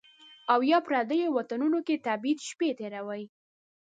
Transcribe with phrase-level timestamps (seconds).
[0.53, 3.23] او یا، پردیو وطنونو کې د تبعید شپې تیروي